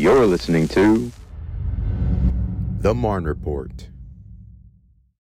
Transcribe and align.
You're 0.00 0.24
listening 0.24 0.66
to 0.68 1.12
The 2.78 2.94
Marne 2.94 3.24
Report. 3.24 3.90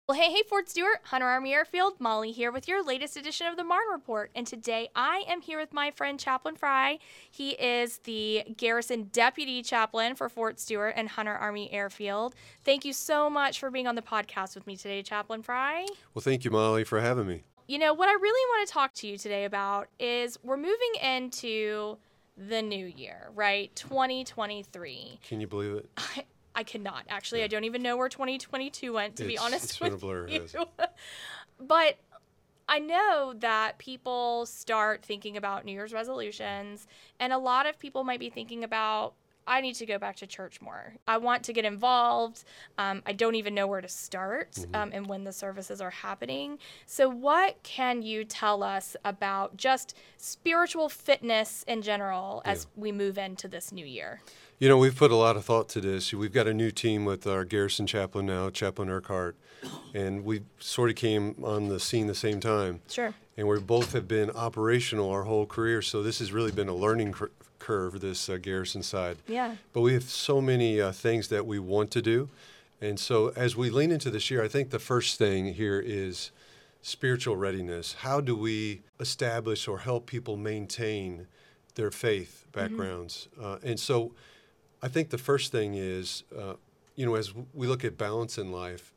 Well, 0.08 0.18
hey, 0.18 0.32
hey, 0.32 0.44
Fort 0.48 0.70
Stewart, 0.70 1.02
Hunter 1.04 1.28
Army 1.28 1.54
Airfield, 1.54 2.00
Molly 2.00 2.32
here 2.32 2.50
with 2.50 2.66
your 2.66 2.82
latest 2.82 3.18
edition 3.18 3.48
of 3.48 3.58
the 3.58 3.66
Marne 3.66 3.90
Report. 3.92 4.32
And 4.34 4.48
today 4.48 4.88
I 4.96 5.26
am 5.28 5.42
here 5.42 5.60
with 5.60 5.74
my 5.74 5.92
friend 5.92 6.18
Chaplain 6.18 6.56
Frye. 6.56 7.00
He 7.30 7.50
is 7.50 7.98
the 8.06 8.44
Garrison 8.56 9.10
Deputy 9.12 9.64
Chaplain 9.64 10.16
for 10.16 10.30
Fort 10.30 10.62
Stewart 10.62 10.94
and 10.96 11.10
Hunter 11.10 11.34
Army 11.34 11.70
Airfield. 11.74 12.34
Thank 12.64 12.86
you 12.86 12.94
so 12.94 13.30
much 13.30 13.60
for 13.60 13.70
being 13.70 13.86
on 13.86 13.96
the 13.96 14.02
podcast 14.02 14.56
with 14.56 14.66
me 14.66 14.78
today, 14.78 15.04
Chaplain 15.04 15.42
Frye. 15.42 15.88
Well, 16.14 16.24
thank 16.24 16.46
you, 16.46 16.52
Molly, 16.52 16.86
for 16.86 17.02
having 17.02 17.28
me. 17.28 17.44
You 17.68 17.80
know, 17.80 17.94
what 17.94 18.08
I 18.08 18.14
really 18.14 18.50
want 18.52 18.66
to 18.70 18.74
talk 18.74 18.94
to 18.94 19.08
you 19.08 19.18
today 19.18 19.44
about 19.44 19.90
is 20.00 20.40
we're 20.42 20.56
moving 20.56 20.96
into 21.02 21.98
the 22.38 22.62
new 22.62 22.86
year, 22.86 23.30
right? 23.36 23.74
2023. 23.76 25.20
Can 25.28 25.42
you 25.42 25.48
believe 25.48 25.76
it? 25.76 25.90
I, 25.98 26.26
I 26.56 26.64
cannot 26.64 27.06
actually. 27.10 27.40
Yeah. 27.40 27.46
I 27.46 27.48
don't 27.48 27.64
even 27.64 27.82
know 27.82 27.98
where 27.98 28.10
2022 28.10 28.94
went 28.94 29.16
to 29.18 29.24
it's, 29.24 29.28
be 29.28 29.38
honest 29.38 29.66
it's 29.66 29.80
with 29.80 29.94
a 29.94 29.98
blur, 29.98 30.28
you. 30.28 30.48
but 31.60 31.98
I 32.68 32.80
know 32.80 33.34
that 33.40 33.78
people 33.78 34.46
start 34.46 35.04
thinking 35.04 35.38
about 35.38 35.66
New 35.66 35.74
Year's 35.74 35.94
resolutions, 35.94 36.88
and 37.20 37.34
a 37.34 37.38
lot 37.38 37.66
of 37.66 37.78
people 37.80 38.04
might 38.04 38.20
be 38.20 38.30
thinking 38.30 38.64
about 38.64 39.14
I 39.48 39.62
need 39.62 39.76
to 39.76 39.86
go 39.86 39.98
back 39.98 40.16
to 40.18 40.28
church 40.28 40.62
more. 40.62 40.96
I 41.08 41.18
want 41.18 41.44
to 41.44 41.54
get 41.54 41.66
involved. 41.66 42.44
Um, 42.78 43.02
I 43.06 43.14
don't 43.14 43.36
even 43.36 43.54
know 43.54 43.68
where 43.68 43.82
to 43.82 43.88
start 43.88 44.54
mm-hmm. 44.54 44.76
um, 44.76 44.92
and 44.94 45.08
when 45.08 45.24
the 45.24 45.34
services 45.34 45.82
are 45.82 45.90
happening. 45.90 46.60
So, 46.86 47.10
what 47.10 47.62
can 47.64 48.02
you 48.02 48.24
tell 48.24 48.64
us 48.64 48.96
about 49.04 49.58
just 49.58 49.96
spiritual 50.18 50.90
fitness 50.90 51.64
in 51.68 51.82
general 51.82 52.42
as 52.46 52.68
yeah. 52.76 52.82
we 52.82 52.92
move 52.92 53.18
into 53.18 53.48
this 53.48 53.72
new 53.72 53.86
year? 53.86 54.22
You 54.60 54.70
know, 54.70 54.78
we've 54.78 54.96
put 54.96 55.12
a 55.12 55.16
lot 55.16 55.36
of 55.36 55.44
thought 55.44 55.68
to 55.70 55.82
this. 55.82 56.14
We've 56.14 56.32
got 56.32 56.48
a 56.48 56.54
new 56.54 56.72
team 56.72 57.04
with 57.04 57.28
our 57.28 57.44
Garrison 57.44 57.86
chaplain 57.86 58.28
now, 58.28 58.50
Chaplain 58.50 58.90
Urquhart, 58.90 59.36
and 59.94 60.24
we 60.24 60.44
sort 60.60 60.90
of 60.90 60.96
came 60.96 61.36
on 61.44 61.68
the 61.68 61.80
scene 61.80 62.08
the 62.08 62.16
same 62.16 62.40
time. 62.40 62.80
Sure. 62.90 63.14
And 63.36 63.48
we 63.48 63.60
both 63.60 63.94
have 63.94 64.08
been 64.08 64.30
operational 64.32 65.10
our 65.10 65.24
whole 65.24 65.46
career, 65.46 65.82
so 65.82 66.02
this 66.02 66.20
has 66.20 66.32
really 66.32 66.52
been 66.52 66.70
a 66.70 66.76
learning 66.76 67.14
curve, 67.64 68.02
this 68.02 68.30
uh, 68.30 68.38
Garrison 68.38 68.84
side. 68.84 69.18
Yeah. 69.28 69.56
But 69.72 69.82
we 69.82 69.94
have 69.94 70.04
so 70.04 70.42
many 70.42 70.82
uh, 70.82 70.92
things 70.92 71.30
that 71.30 71.46
we 71.46 71.60
want 71.60 71.92
to 71.92 72.02
do. 72.02 72.30
And 72.82 73.00
so 73.00 73.32
as 73.36 73.56
we 73.56 73.70
lean 73.70 73.92
into 73.92 74.12
this 74.12 74.30
year, 74.30 74.44
I 74.44 74.50
think 74.50 74.70
the 74.70 74.80
first 74.80 75.18
thing 75.18 75.54
here 75.54 75.80
is 75.80 76.32
spiritual 76.82 77.38
readiness. 77.38 77.94
How 77.94 78.20
do 78.20 78.36
we 78.36 78.82
establish 79.00 79.68
or 79.70 79.80
help 79.80 80.06
people 80.06 80.36
maintain 80.36 81.28
their 81.76 81.92
faith 81.92 82.46
mm-hmm. 82.46 82.60
backgrounds? 82.60 83.30
Mm-hmm. 83.38 83.46
Uh, 83.46 83.70
and 83.70 83.80
so 83.80 84.12
I 84.82 84.90
think 84.90 85.10
the 85.10 85.18
first 85.18 85.54
thing 85.54 85.76
is, 85.76 86.24
uh, 86.38 86.56
you 86.96 87.06
know, 87.06 87.16
as 87.16 87.34
we 87.54 87.68
look 87.68 87.86
at 87.86 87.98
balance 87.98 88.38
in 88.38 88.52
life, 88.52 88.94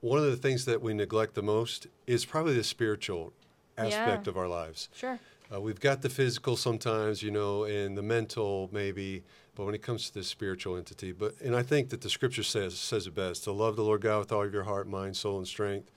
one 0.00 0.18
of 0.18 0.24
the 0.24 0.36
things 0.36 0.64
that 0.64 0.82
we 0.82 0.92
neglect 0.92 1.34
the 1.34 1.42
most 1.42 1.86
is 2.08 2.24
probably 2.24 2.54
the 2.54 2.64
spiritual 2.64 3.32
aspect 3.78 4.26
yeah. 4.26 4.30
of 4.30 4.36
our 4.36 4.48
lives. 4.48 4.88
Sure. 4.96 5.20
Uh, 5.52 5.60
we've 5.60 5.80
got 5.80 6.02
the 6.02 6.08
physical 6.08 6.56
sometimes, 6.56 7.22
you 7.22 7.30
know, 7.30 7.64
and 7.64 7.96
the 7.96 8.02
mental 8.02 8.70
maybe, 8.72 9.22
but 9.54 9.66
when 9.66 9.74
it 9.74 9.82
comes 9.82 10.08
to 10.08 10.14
the 10.14 10.24
spiritual 10.24 10.76
entity, 10.76 11.12
but 11.12 11.34
and 11.40 11.54
I 11.54 11.62
think 11.62 11.90
that 11.90 12.00
the 12.00 12.08
scripture 12.08 12.42
says 12.42 12.78
says 12.78 13.06
it 13.06 13.14
best: 13.14 13.44
to 13.44 13.52
love 13.52 13.76
the 13.76 13.82
Lord 13.82 14.00
God 14.00 14.20
with 14.20 14.32
all 14.32 14.44
of 14.44 14.52
your 14.52 14.64
heart, 14.64 14.88
mind, 14.88 15.16
soul, 15.16 15.38
and 15.38 15.46
strength, 15.46 15.90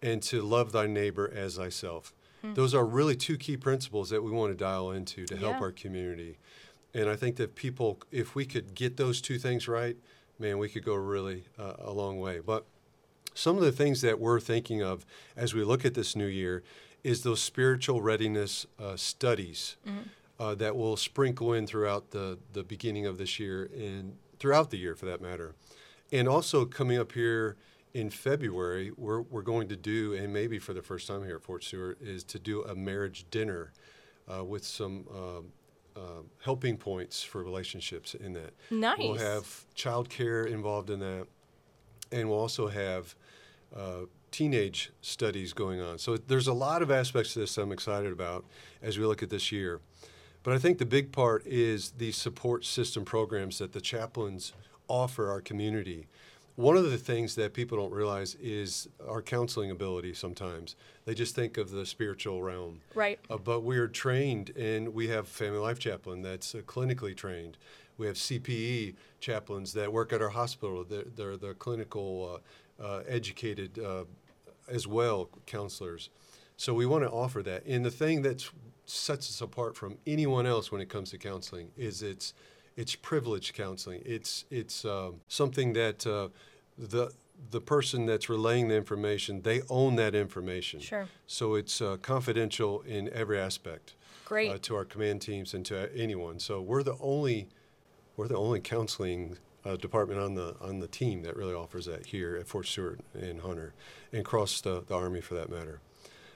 and 0.00 0.22
to 0.24 0.42
love 0.42 0.72
thy 0.72 0.86
neighbor 0.86 1.32
as 1.34 1.56
thyself. 1.56 2.14
Hmm. 2.42 2.54
Those 2.54 2.74
are 2.74 2.84
really 2.84 3.16
two 3.16 3.36
key 3.38 3.56
principles 3.56 4.10
that 4.10 4.22
we 4.22 4.30
want 4.30 4.52
to 4.52 4.56
dial 4.56 4.92
into 4.92 5.26
to 5.26 5.36
help 5.36 5.54
yeah. 5.54 5.62
our 5.62 5.72
community. 5.72 6.38
And 6.94 7.08
I 7.08 7.16
think 7.16 7.36
that 7.36 7.54
people, 7.54 8.00
if 8.10 8.34
we 8.34 8.44
could 8.44 8.74
get 8.74 8.98
those 8.98 9.22
two 9.22 9.38
things 9.38 9.66
right, 9.66 9.96
man, 10.38 10.58
we 10.58 10.68
could 10.68 10.84
go 10.84 10.94
really 10.94 11.44
uh, 11.58 11.72
a 11.78 11.90
long 11.90 12.20
way. 12.20 12.40
But 12.40 12.66
some 13.34 13.56
of 13.56 13.62
the 13.62 13.72
things 13.72 14.02
that 14.02 14.20
we're 14.20 14.40
thinking 14.40 14.82
of 14.82 15.06
as 15.36 15.54
we 15.54 15.64
look 15.64 15.86
at 15.86 15.94
this 15.94 16.14
new 16.14 16.26
year 16.26 16.62
is 17.04 17.22
those 17.22 17.40
spiritual 17.40 18.00
readiness 18.00 18.66
uh, 18.78 18.96
studies 18.96 19.76
mm-hmm. 19.86 20.00
uh, 20.38 20.54
that 20.54 20.76
will 20.76 20.96
sprinkle 20.96 21.52
in 21.52 21.66
throughout 21.66 22.10
the, 22.10 22.38
the 22.52 22.62
beginning 22.62 23.06
of 23.06 23.18
this 23.18 23.38
year 23.38 23.68
and 23.74 24.16
throughout 24.38 24.70
the 24.70 24.78
year 24.78 24.94
for 24.94 25.06
that 25.06 25.20
matter. 25.20 25.54
And 26.12 26.28
also 26.28 26.64
coming 26.64 26.98
up 26.98 27.12
here 27.12 27.56
in 27.94 28.10
February, 28.10 28.92
we're, 28.96 29.22
we're 29.22 29.42
going 29.42 29.68
to 29.68 29.76
do, 29.76 30.14
and 30.14 30.32
maybe 30.32 30.58
for 30.58 30.72
the 30.72 30.82
first 30.82 31.06
time 31.06 31.24
here 31.24 31.36
at 31.36 31.42
Fort 31.42 31.64
Stewart, 31.64 31.98
is 32.00 32.24
to 32.24 32.38
do 32.38 32.62
a 32.62 32.74
marriage 32.74 33.26
dinner 33.30 33.72
uh, 34.32 34.44
with 34.44 34.64
some 34.64 35.04
um, 35.14 35.52
uh, 35.96 36.22
helping 36.42 36.76
points 36.76 37.22
for 37.22 37.42
relationships 37.42 38.14
in 38.14 38.32
that. 38.32 38.52
Nice. 38.70 38.98
We'll 38.98 39.14
have 39.16 39.64
childcare 39.76 40.46
involved 40.46 40.90
in 40.90 41.00
that, 41.00 41.26
and 42.10 42.28
we'll 42.28 42.38
also 42.38 42.68
have 42.68 43.14
uh, 43.76 44.06
teenage 44.30 44.90
studies 45.00 45.52
going 45.52 45.80
on. 45.80 45.98
So 45.98 46.16
there's 46.16 46.48
a 46.48 46.52
lot 46.52 46.82
of 46.82 46.90
aspects 46.90 47.34
to 47.34 47.40
this 47.40 47.56
I'm 47.58 47.72
excited 47.72 48.12
about 48.12 48.44
as 48.82 48.98
we 48.98 49.04
look 49.04 49.22
at 49.22 49.30
this 49.30 49.52
year. 49.52 49.80
But 50.42 50.54
I 50.54 50.58
think 50.58 50.78
the 50.78 50.86
big 50.86 51.12
part 51.12 51.46
is 51.46 51.92
the 51.92 52.10
support 52.10 52.64
system 52.64 53.04
programs 53.04 53.58
that 53.58 53.72
the 53.72 53.80
chaplains 53.80 54.52
offer 54.88 55.30
our 55.30 55.40
community. 55.40 56.08
One 56.56 56.76
of 56.76 56.90
the 56.90 56.98
things 56.98 57.34
that 57.36 57.54
people 57.54 57.78
don't 57.78 57.92
realize 57.92 58.34
is 58.34 58.88
our 59.08 59.22
counseling 59.22 59.70
ability 59.70 60.14
sometimes. 60.14 60.76
They 61.06 61.14
just 61.14 61.34
think 61.34 61.56
of 61.56 61.70
the 61.70 61.86
spiritual 61.86 62.42
realm. 62.42 62.80
Right. 62.94 63.18
Uh, 63.30 63.38
but 63.38 63.60
we 63.60 63.78
are 63.78 63.88
trained, 63.88 64.50
and 64.56 64.92
we 64.92 65.08
have 65.08 65.28
family 65.28 65.58
life 65.58 65.78
chaplain 65.78 66.20
that's 66.20 66.54
uh, 66.54 66.58
clinically 66.58 67.16
trained. 67.16 67.56
We 67.96 68.06
have 68.06 68.16
CPE 68.16 68.96
chaplains 69.20 69.72
that 69.74 69.92
work 69.92 70.12
at 70.12 70.20
our 70.20 70.30
hospital. 70.30 70.84
They're, 70.84 71.04
they're 71.16 71.36
the 71.36 71.54
clinical 71.54 72.34
uh, 72.34 72.38
educated 73.08 73.78
uh, 73.78 74.04
as 74.68 74.86
well 74.86 75.28
counselors. 75.46 76.10
So 76.56 76.74
we 76.74 76.86
want 76.86 77.04
to 77.04 77.10
offer 77.10 77.42
that. 77.42 77.64
And 77.66 77.84
the 77.84 77.90
thing 77.90 78.22
that 78.22 78.48
sets 78.84 79.28
us 79.28 79.40
apart 79.40 79.76
from 79.76 79.98
anyone 80.06 80.46
else 80.46 80.70
when 80.70 80.80
it 80.80 80.88
comes 80.88 81.10
to 81.10 81.18
counseling 81.18 81.70
is 81.76 82.02
it's 82.02 82.34
it's 82.76 82.94
privileged 82.94 83.54
counseling. 83.54 84.02
It's 84.04 84.44
it's 84.50 84.84
uh, 84.84 85.12
something 85.28 85.72
that 85.74 86.06
uh, 86.06 86.28
the 86.78 87.12
the 87.50 87.60
person 87.60 88.06
that's 88.06 88.28
relaying 88.28 88.68
the 88.68 88.76
information 88.76 89.42
they 89.42 89.62
own 89.68 89.96
that 89.96 90.14
information. 90.14 90.80
Sure. 90.80 91.08
So 91.26 91.54
it's 91.54 91.80
uh, 91.80 91.96
confidential 92.00 92.82
in 92.82 93.08
every 93.12 93.38
aspect. 93.38 93.94
Great. 94.24 94.50
Uh, 94.50 94.58
to 94.62 94.76
our 94.76 94.84
command 94.84 95.20
teams 95.20 95.52
and 95.52 95.66
to 95.66 95.90
anyone. 95.94 96.38
So 96.38 96.60
we're 96.60 96.82
the 96.82 96.96
only 97.00 97.48
we're 98.16 98.28
the 98.28 98.36
only 98.36 98.60
counseling 98.60 99.38
uh, 99.64 99.76
department 99.76 100.20
on 100.20 100.34
the 100.34 100.56
on 100.60 100.80
the 100.80 100.88
team 100.88 101.22
that 101.22 101.36
really 101.36 101.54
offers 101.54 101.86
that 101.86 102.06
here 102.06 102.36
at 102.36 102.46
Fort 102.46 102.66
Stewart 102.66 103.00
and 103.14 103.40
Hunter, 103.40 103.74
and 104.12 104.20
across 104.20 104.60
the, 104.60 104.82
the 104.86 104.94
Army 104.94 105.20
for 105.20 105.34
that 105.34 105.50
matter. 105.50 105.80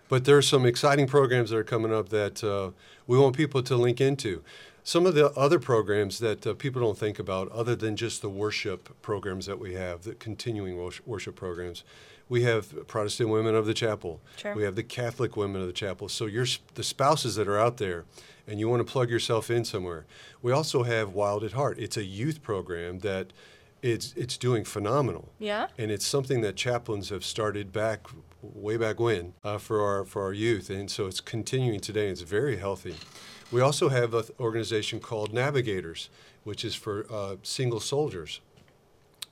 But 0.09 0.25
there 0.25 0.37
are 0.37 0.43
some 0.43 0.65
exciting 0.67 1.09
programs 1.09 1.51
that 1.51 1.57
are 1.57 1.65
coming 1.65 1.93
up 1.93 2.11
that 2.11 2.45
uh, 2.45 2.71
we 3.07 3.19
want 3.19 3.37
people 3.37 3.63
to 3.63 3.77
link 3.77 4.01
into. 4.01 4.43
Some 4.85 5.05
of 5.05 5.15
the 5.15 5.33
other 5.33 5.59
programs 5.59 6.21
that 6.21 6.47
uh, 6.47 6.55
people 6.55 6.81
don't 6.81 6.97
think 6.97 7.19
about, 7.19 7.51
other 7.51 7.75
than 7.75 7.97
just 7.97 8.23
the 8.23 8.29
worship 8.29 9.03
programs 9.03 9.47
that 9.47 9.59
we 9.59 9.75
have, 9.75 10.05
the 10.05 10.15
continuing 10.15 10.77
worship 11.05 11.35
programs, 11.35 11.83
we 12.29 12.43
have 12.43 12.87
Protestant 12.87 13.31
women 13.31 13.55
of 13.55 13.67
the 13.67 13.75
chapel. 13.75 14.21
Sure. 14.37 14.55
We 14.55 14.65
have 14.65 14.75
the 14.75 14.83
Catholic 14.83 15.37
women 15.37 15.61
of 15.61 15.67
the 15.67 15.73
chapel. 15.73 16.09
So 16.09 16.27
you're 16.27 16.47
the 16.75 16.83
spouses 16.83 17.37
that 17.37 17.49
are 17.49 17.59
out 17.59 17.77
there 17.77 18.05
and 18.47 18.61
you 18.61 18.69
want 18.69 18.87
to 18.87 18.91
plug 18.91 19.11
yourself 19.11 19.51
in 19.51 19.65
somewhere. 19.65 20.07
We 20.43 20.53
also 20.53 20.85
have 20.85 21.11
Wild 21.11 21.45
at 21.45 21.53
Heart. 21.53 21.79
It's 21.79 21.97
a 21.97 22.05
youth 22.05 22.43
program 22.43 23.01
that 23.01 23.33
it's 23.83 24.13
it's 24.17 24.37
doing 24.37 24.65
phenomenal. 24.65 25.33
Yeah. 25.39 25.69
And 25.79 25.91
it's 25.91 26.07
something 26.07 26.41
that 26.41 26.57
chaplains 26.57 27.11
have 27.11 27.25
started 27.25 27.73
back 27.73 28.07
way 28.43 28.77
back 28.77 28.99
when 29.01 29.35
uh, 29.45 29.59
for 29.59 29.83
our 29.83 30.05
for 30.05 30.23
our 30.23 30.33
youth, 30.33 30.71
and 30.71 30.91
so 30.91 31.07
it's 31.07 31.21
continuing 31.21 31.81
today. 31.81 32.09
It's 32.09 32.23
very 32.23 32.57
healthy. 32.57 32.97
We 33.53 33.61
also 33.61 33.89
have 33.91 34.13
an 34.15 34.25
organization 34.41 34.99
called 34.99 35.33
Navigators, 35.33 36.11
which 36.43 36.65
is 36.65 36.75
for 36.75 37.07
uh, 37.11 37.37
single 37.43 37.79
soldiers, 37.81 38.41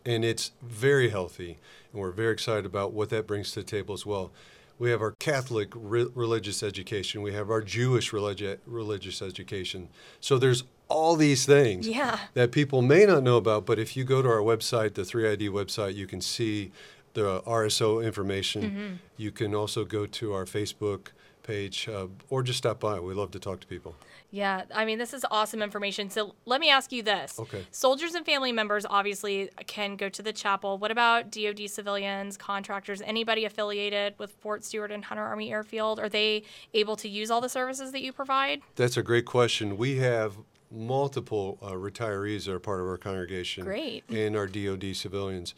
and 0.05 0.25
it's 0.25 0.53
very 0.63 1.11
healthy, 1.11 1.59
and 1.93 2.01
we're 2.01 2.11
very 2.11 2.33
excited 2.33 2.67
about 2.67 2.93
what 2.93 3.11
that 3.11 3.27
brings 3.27 3.53
to 3.53 3.61
the 3.61 3.67
table 3.67 3.95
as 3.95 4.05
well 4.05 4.33
we 4.79 4.91
have 4.91 5.01
our 5.01 5.13
Catholic 5.13 5.73
re- 5.75 6.09
religious 6.15 6.63
education, 6.63 7.23
we 7.23 7.33
have 7.33 7.51
our 7.51 7.63
Jewish 7.63 8.11
religi- 8.11 8.59
religious 8.67 9.23
education. 9.23 9.89
So 10.21 10.39
there's 10.39 10.65
all 10.89 11.17
these 11.17 11.47
things 11.47 11.87
yeah. 11.89 12.19
that 12.35 12.53
people 12.53 12.83
may 12.83 13.07
not 13.07 13.23
know 13.23 13.37
about, 13.37 13.67
but 13.67 13.79
if 13.79 13.97
you 13.97 14.05
go 14.05 14.21
to 14.21 14.29
our 14.29 14.41
website, 14.41 14.95
the 14.95 15.03
3ID 15.03 15.49
website, 15.51 15.95
you 15.95 16.07
can 16.07 16.21
see 16.21 16.73
the 17.15 17.41
RSO 17.43 18.05
information. 18.05 18.63
Mm-hmm. 18.63 18.95
You 19.17 19.31
can 19.31 19.55
also 19.55 19.85
go 19.85 20.07
to 20.07 20.33
our 20.33 20.45
Facebook 20.45 21.09
page 21.45 21.89
uh, 21.89 22.09
or 22.29 22.43
just 22.43 22.59
stop 22.59 22.81
by. 22.81 22.99
We 22.99 23.15
love 23.15 23.31
to 23.31 23.39
talk 23.39 23.61
to 23.61 23.67
people. 23.69 23.95
Yeah, 24.33 24.65
I 24.75 24.85
mean, 24.85 24.99
this 24.99 25.15
is 25.15 25.25
awesome 25.31 25.63
information. 25.63 26.11
So 26.11 26.35
let 26.45 26.61
me 26.61 26.69
ask 26.69 26.91
you 26.91 27.05
this. 27.05 27.39
Okay. 27.39 27.65
Soldiers 27.71 28.15
and 28.15 28.27
family 28.27 28.51
members 28.51 28.85
obviously 28.85 29.49
can 29.67 29.95
go 29.95 30.09
to 30.09 30.23
the 30.23 30.33
chapel. 30.33 30.77
What 30.77 30.91
about 30.91 31.31
DoD 31.31 31.71
civilians, 31.71 32.37
contractors, 32.37 33.01
anybody 33.03 33.45
affiliated 33.45 34.15
with 34.19 34.33
Fort 34.33 34.65
Stewart 34.65 34.91
and 34.91 35.05
Hunter 35.05 35.23
Army 35.23 35.53
Airfield? 35.53 36.01
Are 36.01 36.09
they 36.09 36.43
able 36.73 36.97
to 36.97 37.09
use 37.09 37.31
all 37.31 37.41
the 37.41 37.49
services 37.49 37.93
that 37.93 38.03
you 38.03 38.13
provide? 38.13 38.61
That's 38.75 38.97
a 38.97 39.05
great 39.05 39.25
question. 39.25 39.77
We 39.77 39.99
have 39.99 40.37
multiple 40.69 41.59
uh, 41.63 41.71
retirees 41.71 42.47
that 42.47 42.55
are 42.55 42.59
part 42.59 42.81
of 42.81 42.89
our 42.89 42.97
congregation. 42.97 43.65
Great. 43.65 44.03
And 44.09 44.37
our 44.37 44.49
DoD 44.49 44.97
civilians, 44.97 45.55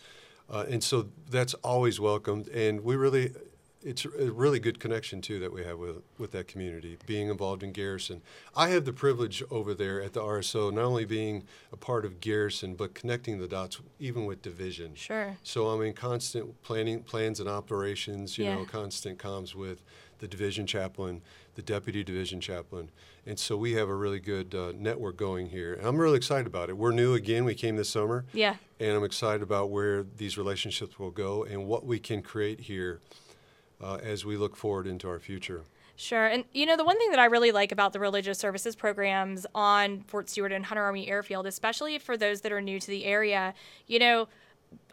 uh, 0.51 0.67
and 0.69 0.85
so 0.85 1.09
that's 1.31 1.55
always 1.55 1.99
welcomed. 1.99 2.49
And 2.49 2.85
we 2.85 2.97
really, 2.97 3.33
it's 3.87 4.05
a 4.05 4.33
really 4.33 4.59
good 4.59 4.81
connection 4.81 5.21
too 5.23 5.39
that 5.39 5.53
we 5.53 5.63
have 5.65 5.79
with 5.79 6.03
with 6.19 6.33
that 6.33 6.49
community. 6.49 6.99
Being 7.07 7.29
involved 7.29 7.63
in 7.63 7.71
Garrison, 7.73 8.21
I 8.57 8.71
have 8.71 8.85
the 8.85 8.93
privilege 8.93 9.43
over 9.51 9.75
there 9.75 10.03
at 10.03 10.13
the 10.13 10.21
RSO 10.21 10.73
not 10.73 10.85
only 10.85 11.05
being 11.05 11.45
a 11.73 11.77
part 11.77 12.05
of 12.05 12.21
Garrison 12.21 12.75
but 12.75 12.95
connecting 12.95 13.39
the 13.39 13.47
dots 13.47 13.81
even 14.01 14.27
with 14.27 14.43
division. 14.43 14.97
Sure. 14.97 15.37
So 15.45 15.69
I'm 15.69 15.83
in 15.83 15.93
constant 15.93 16.61
planning, 16.63 17.03
plans 17.05 17.39
and 17.39 17.49
operations. 17.49 18.37
You 18.37 18.47
Yeah. 18.47 18.57
know, 18.57 18.65
constant 18.65 19.19
comms 19.19 19.55
with 19.55 19.83
the 20.19 20.27
division 20.27 20.67
chaplain, 20.67 21.21
the 21.55 21.63
deputy 21.63 22.03
division 22.03 22.41
chaplain, 22.41 22.91
and 23.27 23.39
so 23.39 23.55
we 23.57 23.75
have 23.75 23.89
a 23.89 23.95
really 23.95 24.19
good 24.19 24.55
uh, 24.55 24.73
network 24.75 25.17
going 25.17 25.51
here. 25.51 25.75
And 25.75 25.87
I'm 25.87 25.99
really 25.99 26.17
excited 26.17 26.47
about 26.47 26.71
it. 26.71 26.77
We're 26.77 26.91
new 26.93 27.13
again. 27.15 27.45
We 27.45 27.55
came 27.55 27.77
this 27.77 27.91
summer, 27.91 28.25
Yeah. 28.33 28.57
and 28.81 28.97
I'm 28.97 29.05
excited 29.05 29.43
about 29.43 29.71
where 29.71 30.03
these 30.17 30.39
relationships 30.39 30.99
will 30.99 31.11
go 31.11 31.45
and 31.45 31.67
what 31.67 31.85
we 31.85 31.99
can 31.99 32.23
create 32.23 32.61
here 32.61 33.01
uh, 33.81 33.97
as 34.03 34.25
we 34.25 34.37
look 34.37 34.57
forward 34.57 34.87
into 34.87 35.09
our 35.09 35.19
future. 35.19 35.63
Sure. 35.97 36.27
And 36.27 36.45
you 36.53 36.67
know, 36.67 36.77
the 36.77 36.85
one 36.85 36.99
thing 36.99 37.11
that 37.11 37.19
I 37.19 37.25
really 37.25 37.53
like 37.53 37.73
about 37.73 37.93
the 37.93 38.01
religious 38.01 38.39
services 38.39 38.77
programs 38.77 39.47
on 39.55 40.03
Fort 40.03 40.29
Stewart 40.29 40.53
and 40.53 40.67
Hunter 40.67 40.83
Army 40.83 41.09
Airfield, 41.09 41.47
especially 41.47 41.99
for 41.99 42.17
those 42.17 42.43
that 42.43 42.53
are 42.53 42.61
new 42.61 42.79
to 42.79 42.87
the 42.87 43.05
area, 43.07 43.55
you 43.87 43.99
know, 43.99 44.29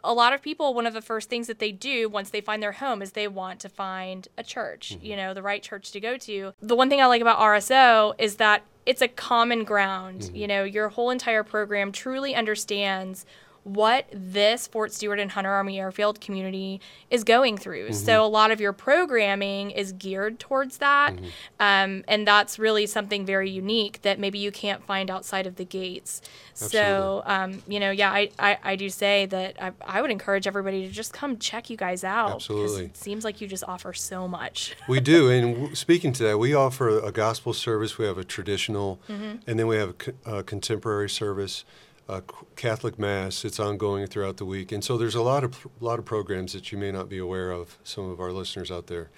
a 0.02 0.14
lot 0.14 0.32
of 0.32 0.40
people, 0.42 0.74
one 0.74 0.86
of 0.86 0.94
the 0.94 1.02
first 1.02 1.28
things 1.28 1.46
that 1.46 1.58
they 1.58 1.72
do 1.72 2.08
once 2.08 2.30
they 2.30 2.40
find 2.40 2.62
their 2.62 2.72
home 2.72 3.02
is 3.02 3.12
they 3.12 3.28
want 3.28 3.60
to 3.60 3.68
find 3.68 4.28
a 4.38 4.42
church, 4.42 4.96
you 5.02 5.16
know, 5.16 5.34
the 5.34 5.42
right 5.42 5.62
church 5.62 5.90
to 5.92 6.00
go 6.00 6.16
to. 6.18 6.52
The 6.60 6.76
one 6.76 6.88
thing 6.88 7.00
I 7.00 7.06
like 7.06 7.22
about 7.22 7.38
RSO 7.38 8.14
is 8.18 8.36
that 8.36 8.62
it's 8.86 9.02
a 9.02 9.08
common 9.08 9.64
ground. 9.64 10.30
You 10.34 10.46
know, 10.46 10.64
your 10.64 10.90
whole 10.90 11.10
entire 11.10 11.42
program 11.42 11.90
truly 11.90 12.34
understands 12.34 13.24
what 13.64 14.06
this 14.12 14.66
Fort 14.66 14.92
Stewart 14.92 15.18
and 15.18 15.30
Hunter 15.32 15.50
Army 15.50 15.78
Airfield 15.80 16.20
community 16.20 16.80
is 17.10 17.24
going 17.24 17.56
through. 17.58 17.92
So 17.94 18.24
a 18.24 18.28
lot 18.28 18.50
of 18.50 18.60
your 18.60 18.72
programming 18.72 19.70
is 19.70 19.92
geared 19.92 20.38
towards 20.38 20.78
that. 20.78 21.14
Um, 21.58 22.04
and 22.06 22.26
that's 22.26 22.58
really 22.58 22.86
something 22.86 23.24
very 23.26 23.50
unique 23.50 24.02
that 24.02 24.18
maybe 24.18 24.38
you 24.38 24.52
can't 24.52 24.84
find 24.84 25.10
outside 25.10 25.46
of 25.46 25.56
the 25.56 25.64
gates. 25.64 26.20
So, 26.52 27.22
um, 27.26 27.62
you 27.66 27.80
know, 27.80 27.90
yeah, 27.90 28.12
I, 28.12 28.30
I, 28.38 28.58
I 28.62 28.76
do 28.76 28.88
say 28.90 29.26
that 29.26 29.56
I, 29.60 29.72
I 29.84 30.00
would 30.00 30.10
encourage 30.10 30.46
everybody 30.46 30.86
to 30.86 30.92
just 30.92 31.12
come 31.12 31.38
check 31.38 31.68
you 31.70 31.76
guys 31.76 32.04
out. 32.04 32.32
Absolutely. 32.34 32.84
It 32.86 32.96
seems 32.96 33.24
like 33.24 33.40
you 33.40 33.48
just 33.48 33.64
offer 33.66 33.92
so 33.92 34.28
much. 34.28 34.74
We 34.86 35.00
do, 35.00 35.30
and 35.30 35.54
w- 35.54 35.74
speaking 35.74 36.12
to 36.12 36.22
that, 36.24 36.38
we 36.38 36.54
offer 36.54 36.98
a 37.00 37.10
gospel 37.10 37.52
service. 37.54 37.96
We 37.98 38.04
have 38.04 38.18
a 38.18 38.22
traditional, 38.24 39.00
and 39.08 39.40
then 39.58 39.66
we 39.66 39.76
have 39.76 39.94
a 40.26 40.42
contemporary 40.42 41.08
service, 41.08 41.64
c- 42.08 42.22
Catholic 42.56 42.98
mass. 42.98 43.44
It's 43.44 43.58
ongoing 43.60 44.06
throughout 44.06 44.36
the 44.36 44.44
week, 44.44 44.72
and 44.72 44.84
so 44.84 44.96
there's 44.98 45.14
a 45.14 45.22
lot 45.22 45.44
of 45.44 45.66
a 45.80 45.84
lot 45.84 45.98
of 45.98 46.04
programs 46.04 46.52
that 46.52 46.70
you 46.72 46.78
may 46.78 46.92
not 46.92 47.08
be 47.08 47.18
aware 47.18 47.50
of. 47.50 47.78
Some 47.84 48.10
of 48.10 48.20
our 48.20 48.32
listeners 48.32 48.70
out 48.70 48.86
there 48.88 49.10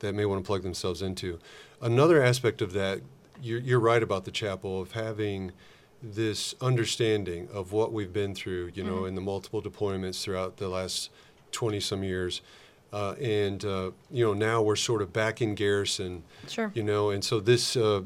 that 0.00 0.14
may 0.14 0.24
want 0.24 0.42
to 0.42 0.46
plug 0.46 0.62
themselves 0.62 1.02
into. 1.02 1.38
Another 1.80 2.22
aspect 2.22 2.60
of 2.60 2.72
that, 2.72 3.00
you're, 3.40 3.60
you're 3.60 3.78
right 3.80 4.02
about 4.02 4.24
the 4.24 4.30
chapel 4.32 4.80
of 4.80 4.92
having 4.92 5.52
this 6.02 6.54
understanding 6.60 7.48
of 7.52 7.70
what 7.72 7.92
we've 7.92 8.12
been 8.12 8.34
through, 8.34 8.72
you 8.74 8.82
know, 8.82 9.04
in 9.04 9.14
the 9.14 9.20
multiple 9.20 9.62
deployments 9.62 10.20
throughout 10.22 10.56
the 10.56 10.68
last 10.68 11.10
20 11.52 11.78
some 11.78 12.02
years. 12.02 12.40
Uh, 12.92 13.12
and, 13.20 13.64
uh, 13.64 13.90
you 14.10 14.24
know, 14.24 14.34
now 14.34 14.60
we're 14.60 14.74
sort 14.76 15.00
of 15.00 15.12
back 15.12 15.40
in 15.40 15.54
garrison, 15.54 16.24
Sure. 16.48 16.72
you 16.74 16.82
know, 16.82 17.10
and 17.10 17.24
so 17.24 17.38
this, 17.38 17.76
uh, 17.76 18.02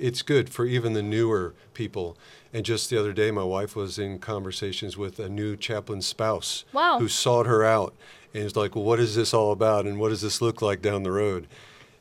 it's 0.00 0.22
good 0.22 0.50
for 0.50 0.64
even 0.64 0.92
the 0.94 1.02
newer 1.02 1.54
people. 1.74 2.16
And 2.52 2.64
just 2.64 2.90
the 2.90 2.98
other 2.98 3.12
day, 3.12 3.30
my 3.30 3.44
wife 3.44 3.76
was 3.76 3.98
in 3.98 4.18
conversations 4.18 4.96
with 4.96 5.18
a 5.20 5.28
new 5.28 5.56
chaplain's 5.56 6.06
spouse 6.06 6.64
Wow. 6.72 6.98
who 6.98 7.06
sought 7.08 7.46
her 7.46 7.62
out 7.64 7.94
and 8.34 8.42
was 8.44 8.56
like, 8.56 8.74
well, 8.74 8.84
what 8.84 8.98
is 8.98 9.14
this 9.14 9.32
all 9.34 9.52
about? 9.52 9.86
And 9.86 9.98
what 10.00 10.08
does 10.08 10.20
this 10.22 10.40
look 10.42 10.60
like 10.62 10.82
down 10.82 11.02
the 11.04 11.12
road? 11.12 11.46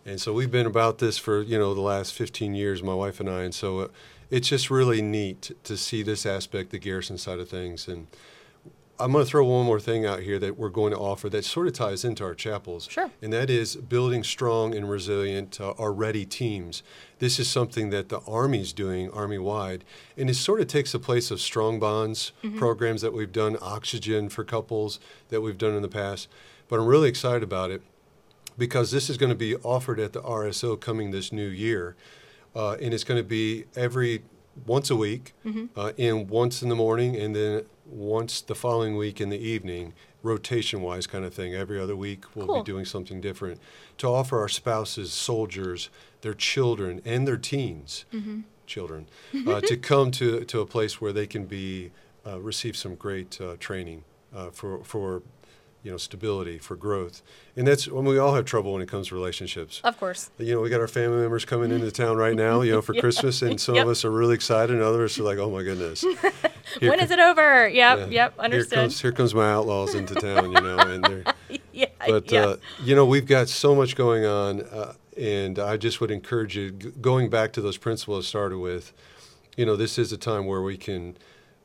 And 0.05 0.19
so 0.19 0.33
we've 0.33 0.49
been 0.49 0.65
about 0.65 0.97
this 0.97 1.17
for, 1.19 1.41
you 1.41 1.59
know, 1.59 1.73
the 1.75 1.81
last 1.81 2.13
15 2.13 2.55
years, 2.55 2.81
my 2.81 2.93
wife 2.95 3.19
and 3.19 3.29
I. 3.29 3.43
And 3.43 3.53
so 3.53 3.79
uh, 3.81 3.87
it's 4.31 4.47
just 4.47 4.71
really 4.71 5.01
neat 5.01 5.51
to 5.65 5.77
see 5.77 6.01
this 6.01 6.25
aspect, 6.25 6.71
the 6.71 6.79
garrison 6.79 7.17
side 7.17 7.39
of 7.39 7.49
things. 7.49 7.87
And 7.87 8.07
I'm 9.01 9.13
going 9.13 9.23
to 9.23 9.29
throw 9.29 9.45
one 9.45 9.65
more 9.65 9.79
thing 9.79 10.05
out 10.05 10.19
here 10.19 10.37
that 10.39 10.57
we're 10.57 10.69
going 10.69 10.91
to 10.91 10.99
offer 10.99 11.29
that 11.29 11.45
sort 11.45 11.67
of 11.67 11.73
ties 11.73 12.03
into 12.03 12.23
our 12.25 12.35
chapels. 12.35 12.87
Sure. 12.89 13.09
And 13.21 13.31
that 13.31 13.49
is 13.49 13.77
building 13.77 14.23
strong 14.23 14.75
and 14.75 14.89
resilient, 14.89 15.59
uh, 15.61 15.73
ready 15.89 16.25
teams. 16.25 16.83
This 17.19 17.39
is 17.39 17.49
something 17.49 17.91
that 17.91 18.09
the 18.09 18.19
Army's 18.27 18.73
doing 18.73 19.09
Army 19.11 19.37
wide, 19.37 19.85
and 20.17 20.29
it 20.29 20.33
sort 20.33 20.59
of 20.59 20.67
takes 20.67 20.91
the 20.91 20.99
place 20.99 21.31
of 21.31 21.39
strong 21.39 21.79
bonds 21.79 22.33
programs 22.57 23.01
that 23.01 23.13
we've 23.13 23.31
done, 23.31 23.57
oxygen 23.61 24.27
for 24.27 24.43
couples 24.43 24.99
that 25.29 25.41
we've 25.41 25.57
done 25.57 25.75
in 25.75 25.81
the 25.81 25.87
past. 25.87 26.27
But 26.67 26.79
I'm 26.79 26.85
really 26.85 27.09
excited 27.09 27.43
about 27.43 27.71
it 27.71 27.81
because 28.57 28.91
this 28.91 29.09
is 29.09 29.17
going 29.17 29.29
to 29.29 29.35
be 29.35 29.55
offered 29.57 29.99
at 29.99 30.11
the 30.11 30.21
RSO 30.21 30.79
coming 30.79 31.11
this 31.11 31.31
new 31.31 31.47
year, 31.47 31.95
uh, 32.53 32.73
and 32.81 32.93
it's 32.93 33.05
going 33.05 33.19
to 33.19 33.27
be 33.27 33.65
every 33.75 34.23
once 34.65 34.89
a 34.89 34.95
week, 34.95 35.33
uh, 35.75 35.91
and 35.97 36.29
once 36.29 36.61
in 36.61 36.69
the 36.69 36.75
morning, 36.75 37.15
and 37.15 37.35
then 37.35 37.65
once 37.85 38.41
the 38.41 38.55
following 38.55 38.95
week 38.97 39.19
in 39.19 39.29
the 39.29 39.37
evening, 39.39 39.93
rotation 40.21 40.81
wise 40.81 41.07
kind 41.07 41.23
of 41.25 41.33
thing. 41.33 41.55
Every 41.55 41.79
other 41.79 41.95
week 41.95 42.25
we'll 42.35 42.47
Cool. 42.47 42.61
be 42.63 42.71
doing 42.71 42.85
something 42.85 43.21
different 43.21 43.59
to 43.97 44.07
offer 44.07 44.37
our 44.39 44.49
spouses, 44.49 45.11
soldiers, 45.13 45.89
their 46.21 46.33
children, 46.33 47.01
and 47.05 47.27
their 47.27 47.37
teens, 47.37 48.05
children, 48.67 49.07
uh, 49.47 49.61
to 49.61 49.77
come 49.77 50.11
to 50.11 50.43
to 50.45 50.59
a 50.61 50.65
place 50.65 50.99
where 51.01 51.13
they 51.13 51.25
can 51.27 51.45
be 51.45 51.91
uh, 52.27 52.39
receive 52.39 52.75
some 52.75 52.95
great 52.95 53.39
uh, 53.41 53.55
training 53.59 54.03
uh, 54.35 54.49
for 54.51 54.83
for 54.83 55.23
you 55.83 55.89
know 55.91 55.97
stability 55.97 56.57
for 56.57 56.75
growth 56.75 57.21
and 57.55 57.65
that's 57.65 57.87
when 57.87 58.03
we 58.03 58.17
all 58.17 58.35
have 58.35 58.43
trouble 58.45 58.73
when 58.73 58.81
it 58.81 58.87
comes 58.89 59.07
to 59.07 59.15
relationships 59.15 59.79
Of 59.83 59.97
course. 59.97 60.29
you 60.37 60.53
know 60.53 60.61
we 60.61 60.69
got 60.69 60.81
our 60.81 60.87
family 60.89 61.21
members 61.21 61.45
coming 61.45 61.71
into 61.71 61.89
town 61.91 62.17
right 62.17 62.35
now 62.35 62.61
you 62.61 62.71
know 62.73 62.81
for 62.81 62.93
christmas 62.99 63.41
and 63.41 63.59
some 63.61 63.75
Yep. 63.75 63.85
of 63.85 63.91
us 63.91 64.03
are 64.03 64.11
really 64.11 64.35
excited 64.35 64.73
and 64.75 64.83
others 64.83 65.17
are 65.17 65.23
like 65.23 65.37
oh 65.37 65.49
my 65.49 65.63
goodness 65.63 66.01
Here 66.79 66.89
when 66.91 66.99
co- 66.99 67.05
is 67.05 67.09
it 67.11 67.19
over? 67.19 67.67
Yep. 67.67 67.97
yeah. 67.97 68.05
Yep. 68.07 68.33
here 68.35 68.43
Understood. 68.43 68.77
comes 68.77 69.01
here 69.01 69.11
comes 69.13 69.33
my 69.33 69.49
outlaws 69.51 69.95
into 69.95 70.15
town 70.27 70.51
you 70.51 70.61
know 70.61 70.77
and 70.79 71.03
they're 71.03 71.23
yeah. 71.71 71.85
but 72.07 72.29
yeah. 72.31 72.41
uh, 72.45 72.55
you 72.83 72.93
know 72.95 73.05
we've 73.05 73.25
got 73.25 73.47
so 73.47 73.73
much 73.73 73.95
going 73.95 74.25
on 74.25 74.61
uh, 74.63 74.93
and 75.17 75.59
i 75.59 75.77
just 75.77 76.01
would 76.01 76.11
encourage 76.11 76.57
you 76.57 76.71
g- 76.71 76.91
going 77.01 77.29
back 77.29 77.53
to 77.53 77.61
those 77.61 77.77
principles 77.77 78.25
i 78.25 78.27
started 78.27 78.57
with 78.59 78.91
you 79.55 79.65
know 79.65 79.75
this 79.77 79.97
is 79.97 80.11
a 80.11 80.17
time 80.17 80.45
where 80.45 80.61
we 80.61 80.75
can 80.77 81.15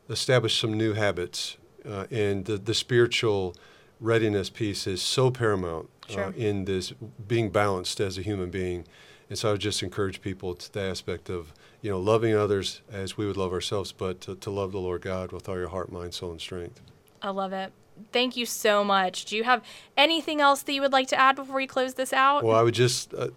establish 0.08 0.60
some 0.60 0.72
new 0.72 0.92
habits 0.92 1.56
uh, 1.88 2.06
and 2.10 2.44
the, 2.46 2.56
the 2.56 2.74
spiritual 2.74 3.54
readiness 4.00 4.50
piece 4.50 4.86
is 4.86 5.00
so 5.00 5.30
paramount 5.30 5.88
uh, 6.16 6.32
in 6.36 6.64
this 6.64 6.92
being 7.26 7.50
balanced 7.50 8.00
as 8.00 8.18
a 8.18 8.22
human 8.22 8.50
being 8.50 8.84
and 9.30 9.38
so 9.38 9.48
i 9.48 9.52
would 9.52 9.60
just 9.60 9.82
encourage 9.82 10.20
people 10.20 10.54
to 10.54 10.70
the 10.72 10.80
aspect 10.80 11.30
of 11.30 11.52
you 11.80 11.90
know 11.90 11.98
loving 11.98 12.34
others 12.34 12.82
as 12.92 13.16
we 13.16 13.26
would 13.26 13.36
love 13.36 13.52
ourselves 13.52 13.92
but 13.92 14.20
to, 14.20 14.34
to 14.34 14.50
love 14.50 14.72
the 14.72 14.78
lord 14.78 15.00
god 15.00 15.32
with 15.32 15.48
all 15.48 15.56
your 15.56 15.68
heart 15.68 15.90
mind 15.90 16.12
soul 16.12 16.30
and 16.30 16.40
strength 16.40 16.82
I 17.24 17.30
love 17.30 17.54
it. 17.54 17.72
Thank 18.12 18.36
you 18.36 18.44
so 18.44 18.84
much. 18.84 19.24
Do 19.24 19.34
you 19.34 19.44
have 19.44 19.64
anything 19.96 20.42
else 20.42 20.62
that 20.62 20.72
you 20.74 20.82
would 20.82 20.92
like 20.92 21.08
to 21.08 21.18
add 21.18 21.36
before 21.36 21.56
we 21.56 21.66
close 21.66 21.94
this 21.94 22.12
out? 22.12 22.44
Well, 22.44 22.54
I 22.54 22.62
would 22.62 22.74
just 22.74 23.14
uh, 23.14 23.28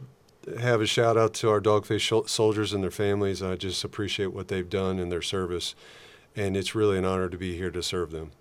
have 0.59 0.81
a 0.81 0.85
shout 0.85 1.15
out 1.15 1.33
to 1.35 1.49
our 1.49 1.61
Dogface 1.61 1.99
shol- 1.99 2.27
soldiers 2.27 2.73
and 2.73 2.83
their 2.83 2.91
families. 2.91 3.41
I 3.41 3.55
just 3.55 3.85
appreciate 3.85 4.33
what 4.33 4.49
they've 4.49 4.69
done 4.69 4.99
in 4.99 5.07
their 5.07 5.21
service, 5.21 5.73
and 6.35 6.57
it's 6.57 6.75
really 6.75 6.97
an 6.97 7.05
honor 7.05 7.29
to 7.29 7.37
be 7.37 7.55
here 7.55 7.71
to 7.71 7.81
serve 7.81 8.11
them. 8.11 8.31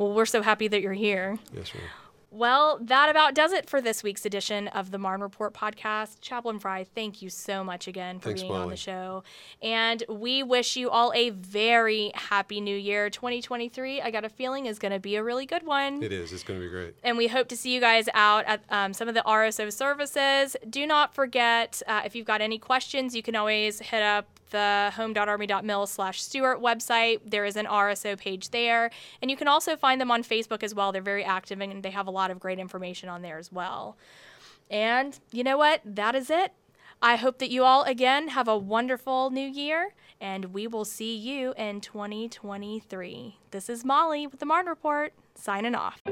Well, 0.00 0.14
we're 0.14 0.24
so 0.24 0.40
happy 0.40 0.66
that 0.66 0.80
you're 0.80 0.94
here. 0.94 1.38
Yes, 1.54 1.74
ma'am. 1.74 1.84
Well, 2.32 2.78
that 2.82 3.08
about 3.08 3.34
does 3.34 3.52
it 3.52 3.68
for 3.68 3.80
this 3.80 4.04
week's 4.04 4.24
edition 4.24 4.68
of 4.68 4.92
the 4.92 4.98
Marne 4.98 5.20
Report 5.20 5.52
podcast. 5.52 6.20
Chaplain 6.20 6.60
Frye, 6.60 6.84
thank 6.94 7.22
you 7.22 7.28
so 7.28 7.64
much 7.64 7.88
again 7.88 8.20
for 8.20 8.28
Thanks, 8.28 8.42
being 8.42 8.54
on 8.54 8.70
the 8.70 8.76
show. 8.76 9.24
And 9.60 10.04
we 10.08 10.44
wish 10.44 10.76
you 10.76 10.90
all 10.90 11.12
a 11.12 11.30
very 11.30 12.12
happy 12.14 12.60
new 12.60 12.76
year. 12.76 13.10
2023, 13.10 14.00
I 14.00 14.12
got 14.12 14.24
a 14.24 14.28
feeling, 14.28 14.66
is 14.66 14.78
going 14.78 14.92
to 14.92 15.00
be 15.00 15.16
a 15.16 15.24
really 15.24 15.44
good 15.44 15.64
one. 15.64 16.04
It 16.04 16.12
is. 16.12 16.32
It's 16.32 16.44
going 16.44 16.60
to 16.60 16.64
be 16.64 16.70
great. 16.70 16.94
and 17.02 17.18
we 17.18 17.26
hope 17.26 17.48
to 17.48 17.56
see 17.56 17.74
you 17.74 17.80
guys 17.80 18.08
out 18.14 18.44
at 18.44 18.62
um, 18.70 18.92
some 18.94 19.08
of 19.08 19.14
the 19.14 19.22
RSO 19.26 19.72
services. 19.72 20.56
Do 20.68 20.86
not 20.86 21.12
forget, 21.12 21.82
uh, 21.88 22.02
if 22.04 22.14
you've 22.14 22.26
got 22.26 22.40
any 22.40 22.58
questions, 22.58 23.16
you 23.16 23.22
can 23.24 23.34
always 23.34 23.80
hit 23.80 24.02
up 24.02 24.28
the 24.50 24.92
home.army.mil 24.96 25.86
slash 25.86 26.20
Stewart 26.22 26.60
website. 26.60 27.20
There 27.24 27.44
is 27.44 27.56
an 27.56 27.66
RSO 27.66 28.18
page 28.18 28.50
there. 28.50 28.90
And 29.22 29.30
you 29.30 29.36
can 29.36 29.48
also 29.48 29.76
find 29.76 30.00
them 30.00 30.10
on 30.10 30.22
Facebook 30.22 30.62
as 30.62 30.74
well. 30.74 30.92
They're 30.92 31.02
very 31.02 31.24
active 31.24 31.60
and 31.60 31.82
they 31.82 31.90
have 31.90 32.06
a 32.06 32.10
lot 32.10 32.19
of 32.28 32.40
great 32.40 32.58
information 32.58 33.08
on 33.08 33.22
there 33.22 33.38
as 33.38 33.52
well. 33.52 33.96
And 34.68 35.18
you 35.30 35.44
know 35.44 35.56
what? 35.56 35.80
That 35.84 36.16
is 36.16 36.28
it. 36.28 36.52
I 37.02 37.16
hope 37.16 37.38
that 37.38 37.50
you 37.50 37.64
all 37.64 37.84
again 37.84 38.28
have 38.28 38.46
a 38.46 38.58
wonderful 38.58 39.30
new 39.30 39.48
year, 39.48 39.94
and 40.20 40.52
we 40.52 40.66
will 40.66 40.84
see 40.84 41.16
you 41.16 41.54
in 41.56 41.80
2023. 41.80 43.38
This 43.52 43.70
is 43.70 43.84
Molly 43.84 44.26
with 44.26 44.40
the 44.40 44.44
Marne 44.44 44.66
Report, 44.66 45.14
signing 45.34 45.74
off. 45.74 46.02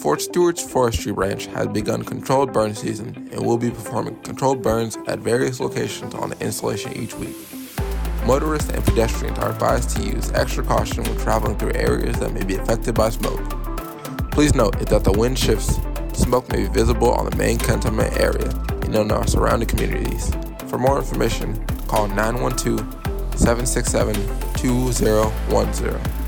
Fort 0.00 0.22
Stewart's 0.22 0.62
forestry 0.62 1.12
branch 1.12 1.46
has 1.46 1.66
begun 1.68 2.02
controlled 2.02 2.52
burn 2.52 2.74
season 2.74 3.28
and 3.30 3.44
will 3.44 3.58
be 3.58 3.70
performing 3.70 4.16
controlled 4.22 4.62
burns 4.62 4.96
at 5.06 5.18
various 5.18 5.60
locations 5.60 6.14
on 6.14 6.30
the 6.30 6.40
installation 6.40 6.94
each 6.94 7.14
week. 7.16 7.36
Motorists 8.24 8.70
and 8.70 8.82
pedestrians 8.84 9.38
are 9.40 9.50
advised 9.50 9.90
to 9.96 10.02
use 10.02 10.30
extra 10.32 10.64
caution 10.64 11.04
when 11.04 11.18
traveling 11.18 11.58
through 11.58 11.72
areas 11.74 12.18
that 12.20 12.32
may 12.32 12.44
be 12.44 12.54
affected 12.54 12.94
by 12.94 13.10
smoke. 13.10 13.69
Please 14.30 14.54
note 14.54 14.78
that 14.88 15.04
the 15.04 15.12
wind 15.12 15.38
shifts, 15.38 15.78
smoke 16.12 16.48
may 16.50 16.62
be 16.62 16.68
visible 16.68 17.10
on 17.10 17.28
the 17.28 17.36
main 17.36 17.58
cantonment 17.58 18.16
area 18.18 18.48
and 18.82 18.94
in 18.94 19.10
our 19.10 19.26
surrounding 19.26 19.68
communities. 19.68 20.32
For 20.68 20.78
more 20.78 20.98
information, 20.98 21.64
call 21.88 22.08
912 22.08 22.78
767 23.36 24.14
2010. 24.54 26.19